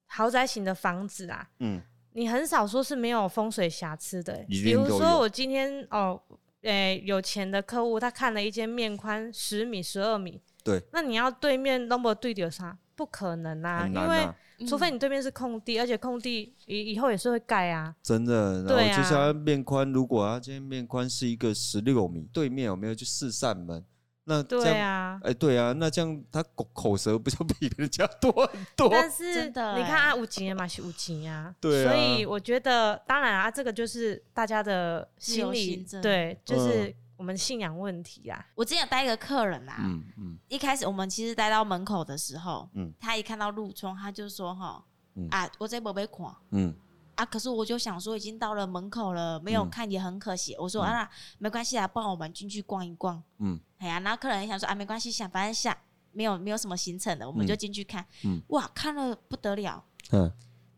[0.07, 4.45] 豪宅型的房子啊，嗯，你很少说是没有风水瑕疵的。
[4.49, 6.21] 比如说我今天哦，
[6.63, 12.79] 诶、欸，有钱的客户他看了一间面宽十米、十二米，对，那你要对面那么对的啥？
[12.95, 17.93] 不可能啊，啊因为除非你对面是空地，而且空地以以后也是会盖啊。
[18.03, 23.85] 真的，然后就像面宽，如果他今天面宽是一个十六米，对面有没有就四扇门？
[24.25, 28.89] 那对啊，哎，对啊，那这样他口口舌不就比人家多很多？
[28.95, 38.45] 但是你看啊，五级嘛是五级呀， 对，所以我觉得当然啊，这个就是大家的心理，对，就是我我们信仰问题啊。
[38.57, 44.85] 我之前有带一个客人啊，嗯嗯，一开始我们其实带到门口的时候，嗯，他一看到路冲，他就说哈，
[45.31, 46.75] 啊，我这没被看，嗯，
[47.15, 50.57] 啊，可是我就想说，已经到了门口了，没有看也很可惜。
[50.59, 51.09] 我说啊，
[51.39, 55.77] 没关系啊，帮我们进去逛一逛，嗯，哎呀，然后客人也想说啊，没关系，想反正下
[56.13, 60.33] 没有没有什么行程的，我们就进去看，嗯，哇，看了不得了，嗯。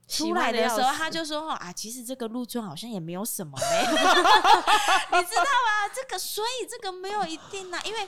[0.07, 5.89] 出来的时候，他就说：“啊，其实这个路村好像也没有什么嘞 你知道吗？
[5.95, 8.07] 这个所以这个没有一定呐，因为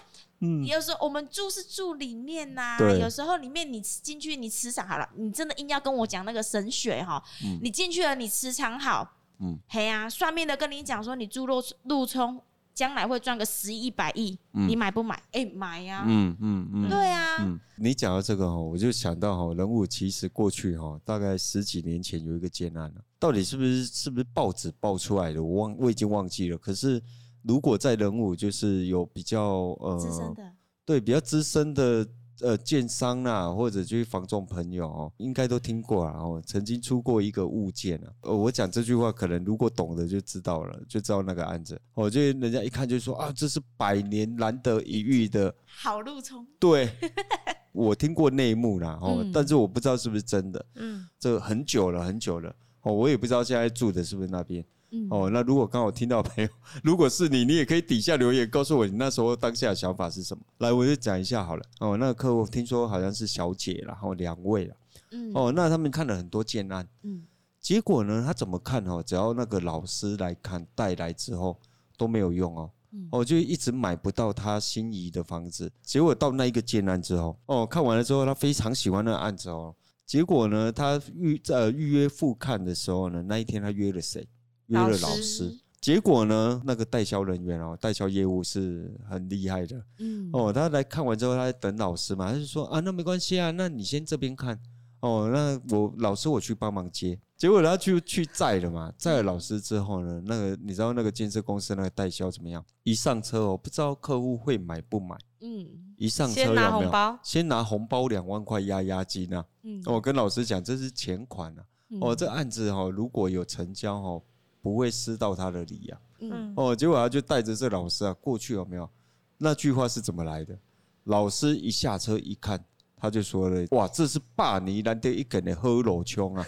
[0.67, 7.23] 有时候我们住是住里面呐，有时候里面你进去你磁场好了，你真的硬要跟我讲那个神学哈，
[7.63, 12.41] 你进去了你磁场好，嗯，嘿呀，算命的跟你讲说你住路路冲。”
[12.77, 15.15] 将来会赚个十亿、百亿，你买不买？
[15.33, 16.05] 哎、欸，买呀！
[16.07, 17.39] 嗯嗯嗯，对啊。
[17.41, 25.43] 嗯，你讲到这个哈，我就想到哈，人物其实过去哈，大概十几年前有一个建案了，到底是不是是不是报纸报出来的？
[25.43, 26.59] 我忘，我已经忘记了。
[26.59, 27.03] 可是
[27.47, 30.53] 如果在人物，就是有比较呃，资深的，
[30.85, 32.07] 对，比较资深的。
[32.43, 36.19] 呃，建商啊，或者就是房仲朋友哦，应该都听过啊。
[36.19, 38.13] 哦，曾经出过一个物件啊。
[38.25, 41.81] 呃，我讲这句话，可能如果懂的就知道了，就知道那个案子。
[41.95, 46.47] 我觉得人家一看就说啊，这是百年难得一遇的好路冲。
[46.61, 46.91] 对，
[47.73, 50.63] 我听过内幕啦，哦，嗯、但是我不知道是不是真的。
[50.75, 52.55] 嗯，这很久了，很久了。
[52.83, 54.63] 哦，我也不知道现在住的是不是那边。
[55.11, 56.51] 哦，那如果刚好听到朋友，
[56.83, 60.43] 如果是你，你也可以底下留言告诉我你那时候当下的想法是什么。
[60.59, 61.63] 来，我就讲一下好了。
[61.81, 64.77] 哦，那个客户听说好像是小姐，然后两位了。
[65.13, 65.33] 嗯。
[65.35, 66.87] 哦，那他们看了很多建案。
[67.03, 67.25] 嗯。
[67.61, 69.03] 结果呢，他怎么看哦？
[69.05, 71.59] 只要那个老师来看带来之后
[71.97, 72.71] 都没有用哦。
[72.93, 73.09] 嗯。
[73.13, 75.71] 哦，就一直买不到他心仪的房子。
[75.83, 79.75] 结果到那一个建案之后，哦，看完了之后他非常喜欢那个案子哦。
[80.07, 84.25] 结果呢，他预呃预约复看的时候呢，那一天他约了谁？
[84.67, 94.59] 约了老师，结果呢，那个代销人员哦，代销业务是很厉害的，嗯，哦，他来看完之后，他在等老师嘛，他就说啊，那没关系啊，那你先这边看，
[95.01, 102.65] 哦，那我老师我去帮忙接，结果他就去载了嘛，载了老师之后呢，那个你知道那个建设公司那个代销怎么样？
[102.83, 106.63] 一上车哦，不知道客户会买不买，嗯，一上车有没有？
[106.63, 111.63] 先拿红包，先拿红包两万块压押金啊，嗯，我跟老师讲这是钱款啊，
[112.01, 114.21] 哦，这案子哈如果有成交哈。
[114.67, 118.91] 不会失到他的礼呀，嗯，哦，结果他就带着这老师啊过去有没有？
[119.39, 120.59] 那句话是怎么来的？
[121.05, 122.59] 老师一下车一看，
[122.97, 126.45] 他就说了：“哇，这是霸尼难得一根的好路冲啊！”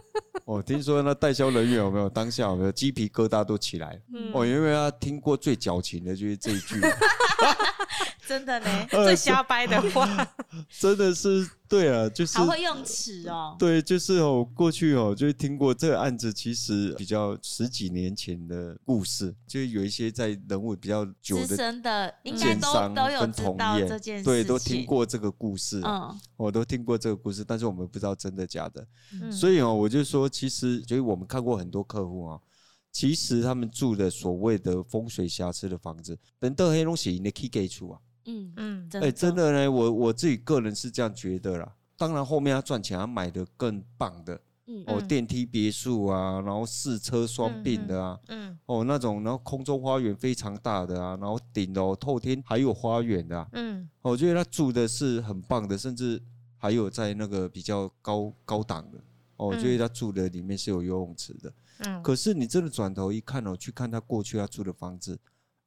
[0.46, 4.00] 哦，听说那代销人员有没有当下有没有鸡皮疙瘩都起来？
[4.14, 6.80] 嗯，哦，因为他听过最矫情的就是这一句。
[8.26, 10.34] 真的呢， 最瞎掰的话，
[10.80, 13.54] 真的是对啊，就是好会用词哦。
[13.58, 28.86] 对，就是哦，过去哦，就听过这个案子，其实比较十几年前的故事，就有一些在人物比较久的资深的，应该都都有知道这件事，对，都听过这个故事，嗯，我都听过这个故事，但是我们不知道真的假的，
[29.22, 32.40] 嗯、所以哦，我就说，其实就是我们看过很多客户啊。
[32.92, 39.52] 其实他们住的所谓的风水瑕疵的房子，等到黑龙江的 key gate 处啊，嗯嗯，哎，真的。
[39.52, 41.72] 呢，我我自己个人是这样觉得啦。
[41.96, 56.20] 当然后面他赚钱，他买的更棒的，嗯，哦，电梯别墅啊，然后四车双并的啊，嗯，哦，那种然后空中花园非常大的啊，然后顶楼透天还有花园的，嗯，我觉得他住的是很棒的，甚至
[56.58, 58.98] 还有在那个比较高高档的，
[59.36, 61.52] 哦，我觉得他住的里面是有游泳池的。
[61.78, 65.18] 嗯，可是你真的转头一看哦，去看他过去他住的房子，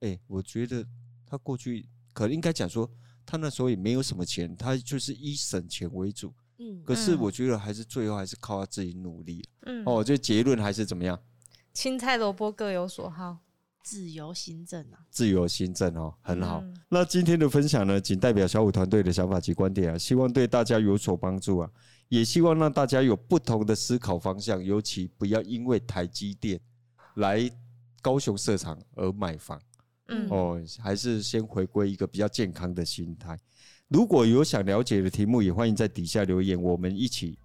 [0.01, 0.85] 哎，我觉得
[1.25, 2.89] 他过去可能应该讲说，
[3.25, 6.33] 他那时候也没有什么钱，他就是以省钱为主。
[6.57, 9.47] 嗯，可是我觉得还是最后还是靠他自己努力。
[9.65, 11.17] 嗯，哦，就结论还是怎么样？
[11.73, 13.37] 青菜萝卜各有所好，
[13.81, 16.59] 自由行政啊，自由行政哦，很好。
[16.61, 21.71] 嗯，那今天的分享呢，仅代表小五团队的想法及观点啊，希望对大家有所帮助啊。
[22.09, 26.59] 也希望让大家有不同的思考方向，尤其不要因为台积电
[27.15, 27.49] 来
[28.01, 29.61] 高雄设厂而买房。
[30.09, 33.37] 嗯，哦，还是先回归一个比较健康的心态。
[33.87, 37.37] 如果有想了解的题目，也欢迎在底下留言，我们一起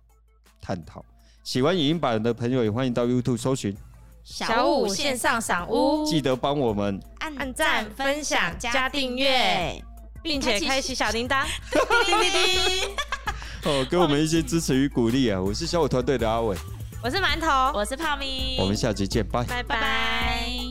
[0.61, 1.05] 探讨。
[1.43, 3.77] 喜欢影音版的朋友，也欢迎到 YouTube 搜寻
[4.23, 9.83] 小五线上赏屋，记得帮我们按赞、分享、加订阅，
[10.23, 11.47] 并且开启小铃铛。
[12.07, 12.91] 叮叮叮
[13.65, 15.41] 哦，给我们一些支持与鼓励啊！
[15.41, 16.57] 我是小五团队的阿伟，
[17.03, 20.64] 我是馒头，我是泡咪，我们下期见，拜拜拜。